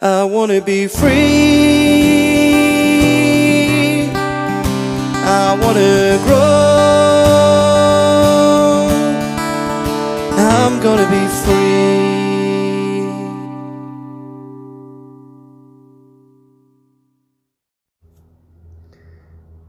I 0.00 0.24
wanna 0.24 0.60
be 0.60 0.86
free. 0.88 1.76
I 5.28 5.58
wanna 5.60 6.18
grow. 6.24 6.36
I'm 10.38 10.80
gonna 10.82 11.08
be 11.10 11.26
free. 11.44 11.56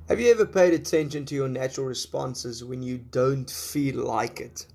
Have 0.10 0.20
you 0.22 0.32
ever 0.32 0.46
paid 0.46 0.74
attention 0.74 1.26
to 1.26 1.36
your 1.36 1.50
natural 1.50 1.86
responses 1.86 2.64
when 2.64 2.82
you 2.82 2.98
don't 2.98 3.50
feel 3.50 4.06
like 4.06 4.40
it? 4.40 4.66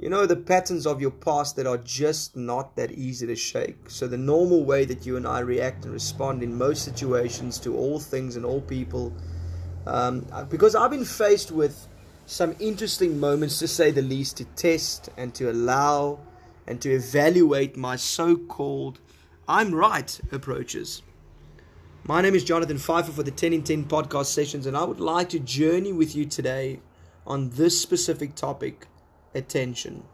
You 0.00 0.08
know, 0.08 0.24
the 0.24 0.34
patterns 0.34 0.86
of 0.86 1.02
your 1.02 1.10
past 1.10 1.56
that 1.56 1.66
are 1.66 1.76
just 1.76 2.34
not 2.34 2.74
that 2.76 2.90
easy 2.92 3.26
to 3.26 3.36
shake. 3.36 3.90
So, 3.90 4.08
the 4.08 4.16
normal 4.16 4.64
way 4.64 4.86
that 4.86 5.04
you 5.04 5.18
and 5.18 5.26
I 5.26 5.40
react 5.40 5.84
and 5.84 5.92
respond 5.92 6.42
in 6.42 6.56
most 6.56 6.86
situations 6.86 7.58
to 7.60 7.76
all 7.76 8.00
things 8.00 8.36
and 8.36 8.46
all 8.46 8.62
people. 8.62 9.12
Um, 9.86 10.24
because 10.48 10.74
I've 10.74 10.90
been 10.90 11.04
faced 11.04 11.52
with 11.52 11.86
some 12.24 12.56
interesting 12.60 13.20
moments, 13.20 13.58
to 13.58 13.68
say 13.68 13.90
the 13.90 14.00
least, 14.00 14.38
to 14.38 14.46
test 14.56 15.10
and 15.18 15.34
to 15.34 15.50
allow 15.50 16.20
and 16.66 16.80
to 16.80 16.90
evaluate 16.90 17.76
my 17.76 17.96
so 17.96 18.38
called 18.38 19.00
I'm 19.46 19.74
right 19.74 20.18
approaches. 20.32 21.02
My 22.04 22.22
name 22.22 22.34
is 22.34 22.42
Jonathan 22.42 22.78
Pfeiffer 22.78 23.12
for 23.12 23.22
the 23.22 23.30
10 23.30 23.52
in 23.52 23.62
10 23.64 23.84
podcast 23.84 24.26
sessions, 24.26 24.64
and 24.64 24.78
I 24.78 24.84
would 24.84 25.00
like 25.00 25.28
to 25.28 25.38
journey 25.40 25.92
with 25.92 26.16
you 26.16 26.24
today 26.24 26.80
on 27.26 27.50
this 27.50 27.78
specific 27.78 28.34
topic 28.34 28.86
attention. 29.34 30.04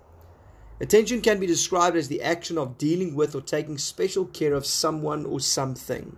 Attention 0.80 1.22
can 1.22 1.40
be 1.40 1.46
described 1.46 1.96
as 1.96 2.08
the 2.08 2.22
action 2.22 2.58
of 2.58 2.76
dealing 2.76 3.14
with 3.14 3.34
or 3.34 3.40
taking 3.40 3.78
special 3.78 4.26
care 4.26 4.52
of 4.52 4.66
someone 4.66 5.24
or 5.24 5.40
something, 5.40 6.16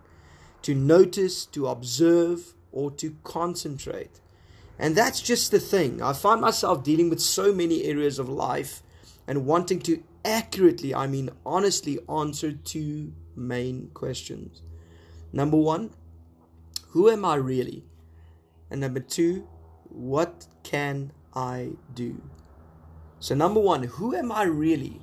to 0.63 0.75
notice, 0.75 1.47
to 1.47 1.69
observe, 1.69 2.55
or 2.73 2.91
to 2.91 3.17
concentrate. 3.23 4.21
And 4.79 4.97
that's 4.97 5.21
just 5.21 5.51
the 5.51 5.61
thing. 5.61 6.03
I 6.03 6.13
find 6.13 6.41
myself 6.41 6.85
dealing 6.85 7.11
with 7.11 7.21
so 7.21 7.53
many 7.53 7.85
areas 7.85 8.19
of 8.19 8.29
life 8.29 8.83
and 9.27 9.47
wanting 9.47 9.81
to 9.81 10.03
accurately, 10.25 10.95
I 10.95 11.07
mean 11.07 11.31
honestly, 11.45 11.99
answer 12.09 12.53
two 12.53 13.13
main 13.37 13.91
questions. 13.95 14.63
Number 15.33 15.57
one, 15.57 15.91
who 16.89 17.09
am 17.09 17.25
I 17.25 17.37
really? 17.37 17.85
And 18.71 18.81
number 18.81 19.01
two, 19.01 19.47
what 19.89 20.47
can 20.63 21.13
I 21.35 21.71
do? 21.95 22.21
So, 23.21 23.35
number 23.35 23.61
one, 23.61 23.85
who 23.85 24.15
am 24.15 24.31
I 24.31 24.45
really? 24.45 25.01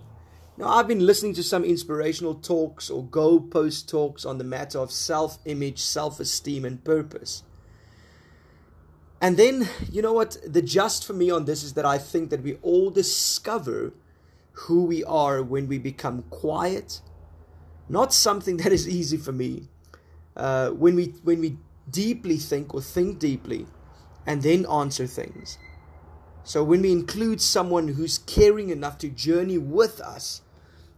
Now, 0.57 0.69
I've 0.69 0.87
been 0.87 1.05
listening 1.05 1.33
to 1.33 1.43
some 1.43 1.65
inspirational 1.65 2.35
talks 2.35 2.89
or 2.89 3.03
go 3.03 3.39
post 3.39 3.89
talks 3.89 4.23
on 4.23 4.37
the 4.37 4.45
matter 4.45 4.79
of 4.79 4.91
self 4.91 5.37
image, 5.45 5.79
self 5.79 6.19
esteem, 6.19 6.63
and 6.63 6.83
purpose. 6.83 7.43
And 9.21 9.37
then, 9.37 9.67
you 9.91 10.01
know 10.01 10.13
what? 10.13 10.37
The 10.45 10.61
just 10.61 11.05
for 11.05 11.13
me 11.13 11.29
on 11.29 11.45
this 11.45 11.63
is 11.63 11.73
that 11.73 11.85
I 11.85 11.97
think 11.97 12.29
that 12.29 12.41
we 12.41 12.55
all 12.61 12.89
discover 12.89 13.93
who 14.53 14.85
we 14.85 15.03
are 15.03 15.43
when 15.43 15.67
we 15.67 15.77
become 15.77 16.23
quiet. 16.29 17.01
Not 17.89 18.13
something 18.13 18.57
that 18.63 18.71
is 18.71 18.87
easy 18.87 19.17
for 19.17 19.33
me, 19.33 19.67
uh, 20.37 20.69
when 20.69 20.95
we 20.95 21.13
when 21.23 21.41
we 21.41 21.57
deeply 21.89 22.37
think 22.37 22.73
or 22.73 22.81
think 22.81 23.19
deeply 23.19 23.67
and 24.25 24.41
then 24.41 24.65
answer 24.67 25.05
things. 25.05 25.57
So 26.45 26.63
when 26.63 26.83
we 26.83 26.91
include 26.91 27.41
someone 27.41 27.87
who's 27.87 28.19
caring 28.19 28.69
enough 28.69 28.99
to 28.99 29.09
journey 29.09 29.57
with 29.57 29.99
us 29.99 30.43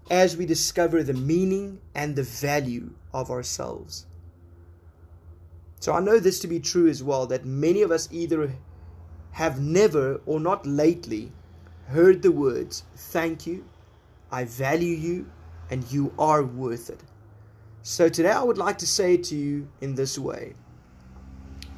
as 0.10 0.36
we 0.36 0.46
discover 0.46 1.02
the 1.02 1.14
meaning 1.14 1.80
and 1.96 2.16
the 2.16 2.24
value 2.24 2.92
of 3.14 3.32
ourselves. 3.32 4.06
So 5.80 5.94
I 5.94 6.02
know 6.02 6.20
this 6.20 6.40
to 6.42 6.48
be 6.48 6.60
true 6.60 6.90
as 6.90 7.02
well 7.02 7.26
that 7.28 7.46
many 7.46 7.82
of 7.82 7.92
us 7.92 8.10
either 8.12 8.52
have 9.32 9.62
never 9.62 10.20
or 10.26 10.42
not 10.42 10.66
lately 10.66 11.32
heard 11.88 12.22
the 12.22 12.32
words, 12.32 12.84
Thank 12.96 13.48
you, 13.48 13.64
I 14.30 14.44
value 14.44 14.96
you, 14.96 15.32
and 15.70 15.90
you 15.90 16.14
are 16.20 16.44
worth 16.44 16.90
it. 16.90 17.00
So 17.84 18.10
today 18.10 18.32
I 18.32 18.44
would 18.44 18.58
like 18.58 18.80
to 18.80 18.88
say 18.88 19.16
to 19.16 19.36
you 19.36 19.70
in 19.80 19.96
this 19.96 20.20
way 20.20 20.56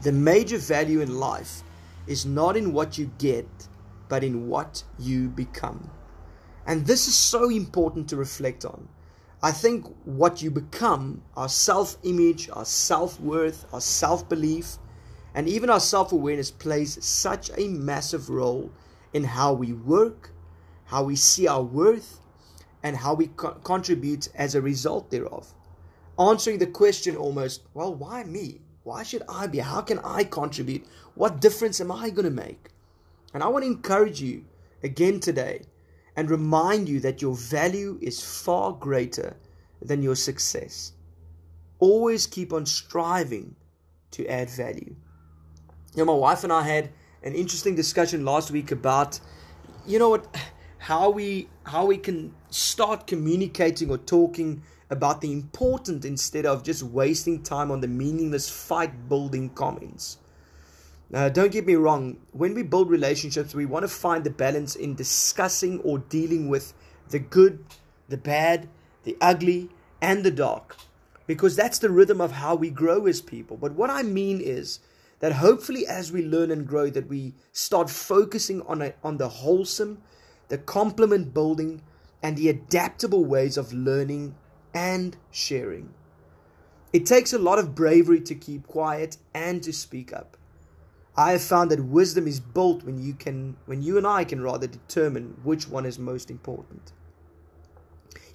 the 0.01 0.11
major 0.11 0.57
value 0.57 1.01
in 1.01 1.19
life 1.19 1.61
is 2.07 2.25
not 2.25 2.57
in 2.57 2.73
what 2.73 2.97
you 2.97 3.11
get, 3.17 3.47
but 4.07 4.23
in 4.23 4.47
what 4.47 4.83
you 4.97 5.29
become. 5.29 5.89
And 6.65 6.85
this 6.85 7.07
is 7.07 7.15
so 7.15 7.49
important 7.49 8.09
to 8.09 8.15
reflect 8.15 8.65
on. 8.65 8.87
I 9.41 9.51
think 9.51 9.85
what 10.05 10.41
you 10.41 10.51
become, 10.51 11.21
our 11.35 11.49
self 11.49 11.97
image, 12.03 12.49
our 12.51 12.65
self 12.65 13.19
worth, 13.19 13.65
our 13.73 13.81
self 13.81 14.27
belief, 14.27 14.77
and 15.33 15.47
even 15.47 15.69
our 15.69 15.79
self 15.79 16.11
awareness 16.11 16.51
plays 16.51 17.03
such 17.03 17.49
a 17.57 17.67
massive 17.67 18.29
role 18.29 18.71
in 19.13 19.23
how 19.23 19.53
we 19.53 19.73
work, 19.73 20.31
how 20.85 21.03
we 21.03 21.15
see 21.15 21.47
our 21.47 21.63
worth, 21.63 22.19
and 22.83 22.97
how 22.97 23.13
we 23.13 23.27
co- 23.27 23.53
contribute 23.63 24.27
as 24.35 24.55
a 24.55 24.61
result 24.61 25.09
thereof 25.09 25.53
answering 26.19 26.59
the 26.59 26.67
question 26.67 27.15
almost, 27.15 27.61
well, 27.73 27.95
why 27.95 28.23
me? 28.25 28.59
Why 28.89 29.03
should 29.03 29.22
I 29.29 29.45
be? 29.45 29.59
How 29.59 29.81
can 29.81 30.00
I 30.00 30.23
contribute? 30.23 30.83
What 31.13 31.39
difference 31.39 31.79
am 31.79 31.91
I 31.91 32.09
going 32.09 32.25
to 32.25 32.31
make? 32.31 32.69
And 33.35 33.44
I 33.44 33.47
want 33.47 33.63
to 33.63 33.67
encourage 33.67 34.19
you 34.19 34.45
again 34.81 35.19
today 35.19 35.61
and 36.16 36.27
remind 36.27 36.89
you 36.89 37.00
that 37.01 37.22
your 37.22 37.35
value 37.35 38.00
is 38.01 38.19
far 38.19 38.72
greater 38.72 39.38
than 39.79 40.01
your 40.01 40.16
success. 40.16 40.94
Always 41.77 42.25
keep 42.25 42.51
on 42.51 42.66
striving 42.66 43.55
to 44.09 44.25
add 44.25 44.50
value. 44.50 44.95
You 45.94 46.03
know, 46.03 46.06
my 46.06 46.19
wife 46.19 46.44
and 46.44 46.51
I 46.51 46.63
had 46.63 46.89
an 47.21 47.35
interesting 47.35 47.75
discussion 47.75 48.25
last 48.25 48.50
week 48.50 48.71
about, 48.71 49.19
you 49.85 50.00
know 50.00 50.09
what, 50.09 50.35
how 50.79 51.11
we 51.11 51.47
how 51.63 51.85
we 51.85 51.97
can 51.97 52.33
start 52.50 53.06
communicating 53.06 53.91
or 53.91 54.00
talking 54.00 54.63
about 54.89 55.22
the 55.22 55.31
important 55.31 56.05
instead 56.05 56.45
of 56.45 56.63
just 56.63 56.81
wasting 56.83 57.44
time 57.44 57.72
on 57.72 57.81
the 57.81 57.88
meaningless 57.88 58.50
fight 58.50 59.07
building 59.07 59.50
comments. 59.50 60.17
Uh, 61.13 61.29
don't 61.29 61.51
get 61.51 61.66
me 61.66 61.75
wrong, 61.75 62.17
when 62.31 62.53
we 62.53 62.61
build 62.61 62.89
relationships, 62.89 63.55
we 63.55 63.66
want 63.66 63.83
to 63.83 63.88
find 63.88 64.23
the 64.23 64.29
balance 64.29 64.75
in 64.75 64.94
discussing 64.94 65.79
or 65.79 66.00
dealing 66.00 66.50
with 66.50 66.73
the 67.09 67.17
good, 67.17 67.66
the 68.09 68.17
bad, 68.17 68.69
the 69.03 69.17
ugly, 69.19 69.69
and 70.01 70.23
the 70.23 70.31
dark. 70.31 70.75
Because 71.25 71.56
that's 71.56 71.79
the 71.79 71.89
rhythm 71.89 72.21
of 72.21 72.31
how 72.31 72.56
we 72.56 72.69
grow 72.69 73.06
as 73.07 73.21
people. 73.21 73.57
But 73.57 73.73
what 73.73 73.89
I 73.89 74.03
mean 74.03 74.39
is 74.41 74.79
that 75.19 75.33
hopefully, 75.33 75.85
as 75.85 76.11
we 76.11 76.23
learn 76.23 76.51
and 76.51 76.67
grow, 76.67 76.89
that 76.89 77.07
we 77.07 77.33
start 77.51 77.89
focusing 77.89 78.61
on, 78.63 78.81
a, 78.81 78.94
on 79.03 79.17
the 79.17 79.29
wholesome, 79.29 80.01
the 80.47 80.57
compliment 80.57 81.33
building, 81.33 81.81
and 82.21 82.38
the 82.38 82.50
adaptable 82.50 83.25
ways 83.25 83.57
of 83.57 83.73
learning 83.73 84.35
and 84.74 85.18
sharing. 85.31 85.94
It 86.91 87.06
takes 87.06 87.34
a 87.34 87.40
lot 87.40 87.59
of 87.59 87.75
bravery 87.75 88.22
to 88.22 88.35
keep 88.35 88.66
quiet 88.68 89.18
and 89.34 89.62
to 89.63 89.72
speak 89.72 90.12
up. 90.12 90.38
I 91.16 91.34
have 91.34 91.44
found 91.44 91.69
that 91.72 91.84
wisdom 91.84 92.28
is 92.28 92.40
built 92.40 92.84
when 92.84 92.97
you 92.97 93.13
can 93.13 93.57
when 93.66 93.81
you 93.81 93.97
and 93.97 94.07
I 94.07 94.24
can 94.24 94.41
rather 94.41 94.68
determine 94.68 95.38
which 95.44 95.68
one 95.68 95.85
is 95.85 96.00
most 96.00 96.31
important. 96.31 96.94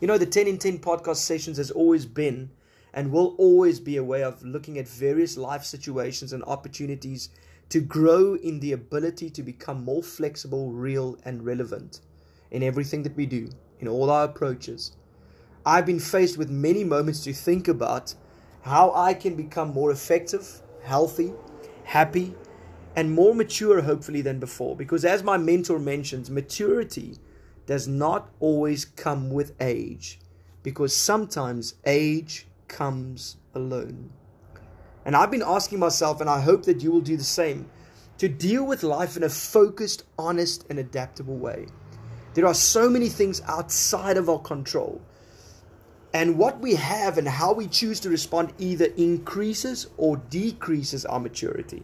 You 0.00 0.06
know, 0.06 0.18
the 0.18 0.26
10 0.26 0.46
in 0.46 0.58
10 0.58 0.78
podcast 0.80 1.16
sessions 1.16 1.56
has 1.56 1.70
always 1.70 2.04
been 2.04 2.50
and 2.92 3.10
will 3.10 3.34
always 3.38 3.80
be 3.80 3.96
a 3.96 4.04
way 4.04 4.22
of 4.22 4.44
looking 4.44 4.78
at 4.78 4.86
various 4.86 5.36
life 5.36 5.64
situations 5.64 6.32
and 6.32 6.44
opportunities 6.44 7.30
to 7.70 7.80
grow 7.80 8.34
in 8.34 8.60
the 8.60 8.72
ability 8.72 9.30
to 9.30 9.42
become 9.42 9.84
more 9.84 10.02
flexible, 10.02 10.70
real, 10.72 11.18
and 11.24 11.44
relevant 11.44 12.00
in 12.50 12.62
everything 12.62 13.02
that 13.02 13.16
we 13.16 13.26
do, 13.26 13.48
in 13.80 13.88
all 13.88 14.10
our 14.10 14.26
approaches, 14.26 14.92
I've 15.66 15.86
been 15.86 16.00
faced 16.00 16.36
with 16.36 16.50
many 16.50 16.84
moments 16.84 17.24
to 17.24 17.32
think 17.32 17.68
about 17.68 18.14
how 18.62 18.92
I 18.94 19.14
can 19.14 19.34
become 19.34 19.72
more 19.72 19.90
effective, 19.90 20.60
healthy, 20.82 21.32
happy, 21.84 22.34
and 22.96 23.10
more 23.10 23.34
mature, 23.34 23.80
hopefully, 23.80 24.20
than 24.20 24.38
before. 24.38 24.76
Because 24.76 25.04
as 25.04 25.22
my 25.22 25.38
mentor 25.38 25.78
mentions, 25.78 26.30
maturity 26.30 27.16
does 27.66 27.88
not 27.88 28.30
always 28.40 28.84
come 28.84 29.30
with 29.30 29.52
age, 29.60 30.20
because 30.62 30.94
sometimes 30.94 31.74
age 31.86 32.46
comes 32.68 33.36
alone. 33.54 34.10
And 35.06 35.16
I've 35.16 35.30
been 35.30 35.42
asking 35.42 35.78
myself, 35.78 36.20
and 36.20 36.28
I 36.28 36.40
hope 36.40 36.64
that 36.64 36.82
you 36.82 36.90
will 36.90 37.00
do 37.00 37.16
the 37.16 37.24
same, 37.24 37.70
to 38.18 38.28
deal 38.28 38.66
with 38.66 38.82
life 38.82 39.16
in 39.16 39.22
a 39.22 39.30
focused, 39.30 40.04
honest, 40.18 40.66
and 40.68 40.78
adaptable 40.78 41.36
way. 41.36 41.66
There 42.34 42.46
are 42.46 42.54
so 42.54 42.90
many 42.90 43.08
things 43.08 43.40
outside 43.46 44.18
of 44.18 44.28
our 44.28 44.40
control 44.40 45.00
and 46.14 46.38
what 46.38 46.60
we 46.60 46.76
have 46.76 47.18
and 47.18 47.26
how 47.26 47.52
we 47.52 47.66
choose 47.66 47.98
to 48.00 48.08
respond 48.08 48.52
either 48.58 48.86
increases 48.96 49.88
or 49.96 50.16
decreases 50.16 51.04
our 51.04 51.18
maturity. 51.18 51.82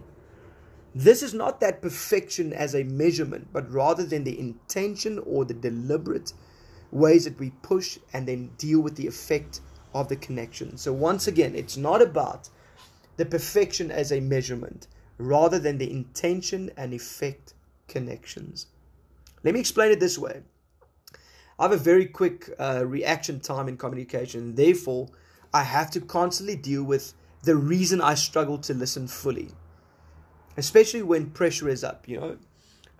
This 0.94 1.22
is 1.24 1.34
not 1.34 1.60
that 1.60 1.82
perfection 1.82 2.52
as 2.52 2.74
a 2.74 2.84
measurement, 2.84 3.48
but 3.52 3.70
rather 3.72 4.04
than 4.04 4.22
the 4.22 4.38
intention 4.38 5.18
or 5.26 5.44
the 5.44 5.54
deliberate 5.54 6.32
ways 6.92 7.24
that 7.24 7.40
we 7.40 7.50
push 7.62 7.98
and 8.12 8.26
then 8.26 8.52
deal 8.56 8.80
with 8.80 8.94
the 8.94 9.06
effect 9.08 9.60
of 9.94 10.08
the 10.08 10.16
connection. 10.16 10.76
So, 10.76 10.92
once 10.92 11.26
again, 11.26 11.56
it's 11.56 11.76
not 11.76 12.00
about 12.00 12.48
the 13.16 13.26
perfection 13.26 13.90
as 13.90 14.12
a 14.12 14.20
measurement, 14.20 14.86
rather 15.18 15.58
than 15.58 15.78
the 15.78 15.90
intention 15.90 16.70
and 16.76 16.94
effect 16.94 17.54
connections. 17.88 18.66
Let 19.42 19.54
me 19.54 19.60
explain 19.60 19.90
it 19.90 20.00
this 20.00 20.18
way. 20.18 20.42
I 21.60 21.64
have 21.64 21.72
a 21.72 21.76
very 21.76 22.06
quick 22.06 22.48
uh, 22.58 22.84
reaction 22.86 23.38
time 23.38 23.68
in 23.68 23.76
communication. 23.76 24.54
Therefore, 24.54 25.08
I 25.52 25.62
have 25.62 25.90
to 25.90 26.00
constantly 26.00 26.56
deal 26.56 26.82
with 26.82 27.12
the 27.42 27.54
reason 27.54 28.00
I 28.00 28.14
struggle 28.14 28.56
to 28.60 28.72
listen 28.72 29.06
fully, 29.06 29.50
especially 30.56 31.02
when 31.02 31.32
pressure 31.32 31.68
is 31.68 31.84
up. 31.84 32.08
You 32.08 32.20
know, 32.20 32.36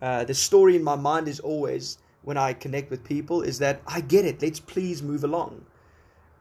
uh, 0.02 0.24
the 0.24 0.34
story 0.34 0.76
in 0.76 0.84
my 0.84 0.94
mind 0.94 1.26
is 1.26 1.40
always 1.40 1.96
when 2.20 2.36
I 2.36 2.52
connect 2.52 2.90
with 2.90 3.02
people 3.02 3.40
is 3.40 3.60
that 3.60 3.80
I 3.86 4.02
get 4.02 4.26
it. 4.26 4.42
Let's 4.42 4.60
please 4.60 5.02
move 5.02 5.24
along. 5.24 5.64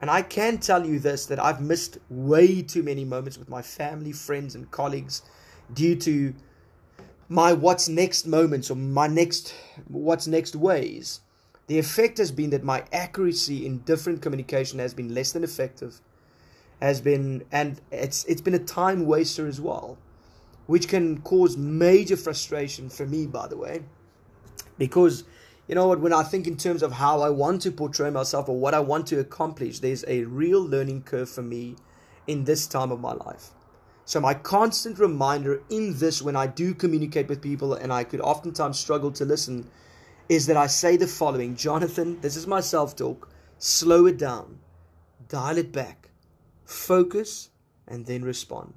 And 0.01 0.09
I 0.09 0.21
can 0.21 0.57
tell 0.57 0.85
you 0.85 0.99
this 0.99 1.25
that 1.27 1.39
I've 1.39 1.61
missed 1.61 1.99
way 2.09 2.61
too 2.61 2.83
many 2.83 3.05
moments 3.05 3.37
with 3.37 3.47
my 3.47 3.61
family, 3.61 4.11
friends, 4.11 4.55
and 4.55 4.69
colleagues 4.71 5.21
due 5.73 5.95
to 5.95 6.33
my 7.29 7.53
what's 7.53 7.87
next 7.87 8.27
moments 8.27 8.69
or 8.69 8.75
my 8.75 9.07
next 9.07 9.53
what's 9.87 10.27
next 10.27 10.53
ways. 10.53 11.21
The 11.69 11.77
effect 11.77 12.17
has 12.17 12.31
been 12.31 12.49
that 12.49 12.63
my 12.63 12.83
accuracy 12.91 13.63
in 13.63 13.79
different 13.81 14.23
communication 14.23 14.79
has 14.79 14.95
been 14.95 15.13
less 15.13 15.33
than 15.33 15.43
effective, 15.43 16.01
has 16.81 16.99
been 16.99 17.43
and 17.51 17.79
it's 17.91 18.25
it's 18.25 18.41
been 18.41 18.55
a 18.55 18.59
time 18.59 19.05
waster 19.05 19.45
as 19.45 19.61
well, 19.61 19.99
which 20.65 20.87
can 20.87 21.21
cause 21.21 21.57
major 21.57 22.17
frustration 22.17 22.89
for 22.89 23.05
me, 23.05 23.27
by 23.27 23.47
the 23.47 23.55
way, 23.55 23.83
because 24.79 25.25
you 25.67 25.75
know 25.75 25.87
what, 25.87 25.99
when 25.99 26.11
I 26.11 26.23
think 26.23 26.47
in 26.47 26.57
terms 26.57 26.81
of 26.81 26.93
how 26.93 27.21
I 27.21 27.29
want 27.29 27.61
to 27.61 27.71
portray 27.71 28.09
myself 28.09 28.49
or 28.49 28.57
what 28.57 28.73
I 28.73 28.79
want 28.79 29.05
to 29.07 29.19
accomplish, 29.19 29.77
there's 29.77 30.03
a 30.07 30.23
real 30.23 30.61
learning 30.61 31.03
curve 31.03 31.29
for 31.29 31.43
me 31.43 31.75
in 32.25 32.45
this 32.45 32.65
time 32.65 32.91
of 32.91 32.99
my 32.99 33.13
life. 33.13 33.51
So, 34.05 34.19
my 34.19 34.33
constant 34.33 34.97
reminder 34.97 35.61
in 35.69 35.99
this 35.99 36.19
when 36.19 36.35
I 36.35 36.47
do 36.47 36.73
communicate 36.73 37.29
with 37.29 37.43
people, 37.43 37.75
and 37.75 37.93
I 37.93 38.05
could 38.05 38.21
oftentimes 38.21 38.79
struggle 38.79 39.11
to 39.11 39.23
listen, 39.23 39.69
is 40.29 40.45
that 40.45 40.57
I 40.57 40.67
say 40.67 40.95
the 40.95 41.07
following 41.07 41.55
Jonathan, 41.55 42.21
this 42.21 42.37
is 42.37 42.45
my 42.45 42.61
self 42.61 42.95
talk, 42.95 43.29
slow 43.57 44.05
it 44.05 44.17
down, 44.17 44.59
dial 45.27 45.57
it 45.57 45.71
back, 45.71 46.09
focus, 46.63 47.49
and 47.87 48.05
then 48.05 48.23
respond. 48.23 48.75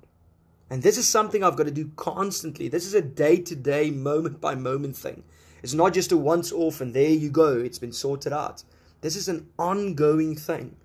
And 0.70 0.82
this 0.82 0.96
is 0.96 1.06
something 1.06 1.44
I've 1.44 1.56
got 1.56 1.64
to 1.64 1.70
do 1.70 1.93
constantly. 1.96 2.69
This 2.69 2.87
is 2.87 2.94
a 2.94 3.02
day 3.02 3.37
to 3.37 3.54
day, 3.54 3.90
moment 3.90 4.40
by 4.40 4.54
moment 4.54 4.96
thing. 4.96 5.22
It's 5.62 5.75
not 5.75 5.93
just 5.93 6.10
a 6.10 6.16
once 6.16 6.50
off 6.50 6.81
and 6.81 6.94
there 6.94 7.10
you 7.10 7.28
go, 7.28 7.58
it's 7.58 7.78
been 7.78 7.93
sorted 7.93 8.32
out. 8.32 8.64
This 9.02 9.14
is 9.14 9.28
an 9.28 9.50
ongoing 9.58 10.34
thing. 10.34 10.76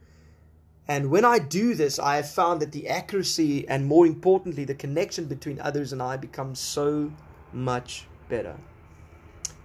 And 0.90 1.10
when 1.10 1.24
I 1.24 1.40
do 1.40 1.74
this, 1.74 2.00
I 2.00 2.18
have 2.18 2.30
found 2.30 2.62
that 2.62 2.74
the 2.74 2.90
accuracy 2.90 3.68
and 3.68 3.86
more 3.86 4.06
importantly, 4.06 4.66
the 4.66 4.76
connection 4.76 5.26
between 5.26 5.60
others 5.60 5.94
and 5.94 6.02
I 6.02 6.18
becomes 6.18 6.60
so 6.60 7.12
much 7.54 8.06
better. 8.30 8.58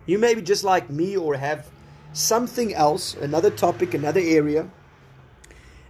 You 0.06 0.19
may 0.19 0.34
be 0.34 0.43
just 0.43 0.64
like 0.64 0.90
me 0.90 1.16
or 1.16 1.37
have 1.37 1.69
something 2.12 2.75
else, 2.75 3.14
another 3.14 3.50
topic, 3.50 3.94
another 3.94 4.20
area 4.20 4.69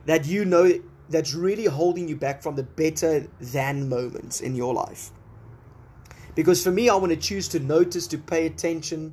that 0.07 0.27
you 0.27 0.45
know 0.45 0.81
that's 1.09 1.35
really 1.35 1.67
holding 1.67 2.09
you 2.09 2.17
back 2.17 2.43
from 2.43 2.57
the 2.57 2.63
better 2.63 3.27
than 3.41 3.89
moments 3.89 4.41
in 4.41 4.55
your 4.55 4.75
life. 4.75 5.11
Because 6.35 6.63
for 6.63 6.71
me, 6.71 6.89
I 6.89 6.95
want 6.95 7.11
to 7.11 7.17
choose 7.17 7.49
to 7.49 7.61
notice, 7.61 8.07
to 8.09 8.19
pay 8.19 8.47
attention, 8.47 9.13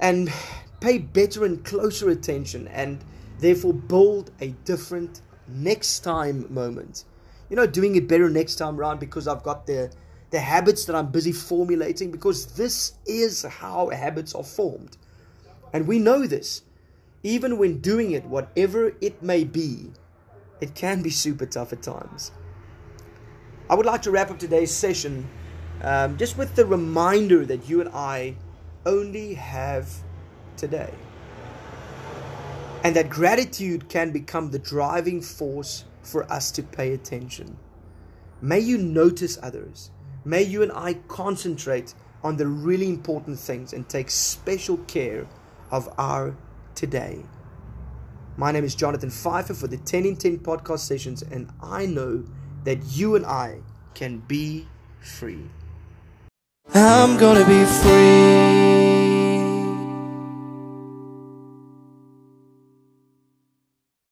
and 0.00 0.32
pay 0.80 0.98
better 0.98 1.44
and 1.44 1.62
closer 1.64 2.08
attention, 2.08 2.66
and 2.68 3.04
therefore 3.38 3.74
build 3.74 4.30
a 4.40 4.48
different 4.64 5.20
next 5.46 6.00
time 6.00 6.52
moment. 6.52 7.04
You 7.50 7.56
know, 7.56 7.66
doing 7.66 7.96
it 7.96 8.08
better 8.08 8.30
next 8.30 8.56
time 8.56 8.80
around 8.80 9.00
because 9.00 9.28
I've 9.28 9.42
got 9.42 9.66
the 9.66 9.92
the 10.32 10.40
habits 10.40 10.86
that 10.86 10.96
I'm 10.96 11.12
busy 11.12 11.30
formulating 11.30 12.10
because 12.10 12.46
this 12.54 12.94
is 13.06 13.42
how 13.42 13.90
habits 13.90 14.34
are 14.34 14.42
formed. 14.42 14.96
And 15.72 15.86
we 15.86 15.98
know 15.98 16.26
this. 16.26 16.62
Even 17.22 17.58
when 17.58 17.78
doing 17.78 18.12
it, 18.12 18.24
whatever 18.24 18.94
it 19.00 19.22
may 19.22 19.44
be, 19.44 19.92
it 20.60 20.74
can 20.74 21.02
be 21.02 21.10
super 21.10 21.46
tough 21.46 21.72
at 21.72 21.82
times. 21.82 22.32
I 23.68 23.74
would 23.74 23.86
like 23.86 24.02
to 24.02 24.10
wrap 24.10 24.30
up 24.30 24.38
today's 24.38 24.72
session 24.72 25.28
um, 25.82 26.16
just 26.16 26.38
with 26.38 26.56
the 26.56 26.64
reminder 26.64 27.44
that 27.44 27.68
you 27.68 27.80
and 27.80 27.90
I 27.90 28.36
only 28.86 29.34
have 29.34 29.92
today. 30.56 30.92
And 32.84 32.96
that 32.96 33.10
gratitude 33.10 33.88
can 33.88 34.12
become 34.12 34.50
the 34.50 34.58
driving 34.58 35.20
force 35.20 35.84
for 36.02 36.30
us 36.32 36.50
to 36.52 36.62
pay 36.62 36.92
attention. 36.92 37.58
May 38.40 38.60
you 38.60 38.78
notice 38.78 39.38
others. 39.42 39.90
May 40.24 40.42
you 40.42 40.62
and 40.62 40.70
I 40.72 40.94
concentrate 41.08 41.94
on 42.22 42.36
the 42.36 42.46
really 42.46 42.88
important 42.88 43.38
things 43.38 43.72
and 43.72 43.88
take 43.88 44.10
special 44.10 44.76
care 44.78 45.26
of 45.70 45.92
our 45.98 46.36
today. 46.76 47.24
My 48.36 48.52
name 48.52 48.64
is 48.64 48.76
Jonathan 48.76 49.10
Pfeiffer 49.10 49.54
for 49.54 49.66
the 49.66 49.78
10 49.78 50.06
in 50.06 50.16
10 50.16 50.38
podcast 50.38 50.80
sessions, 50.80 51.22
and 51.22 51.50
I 51.60 51.86
know 51.86 52.24
that 52.64 52.78
you 52.96 53.16
and 53.16 53.26
I 53.26 53.62
can 53.94 54.18
be 54.18 54.68
free. 55.00 55.50
I'm 56.72 57.18
gonna 57.18 57.44
be 57.44 57.64
free. 57.64 58.91